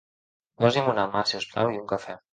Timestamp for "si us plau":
1.33-1.75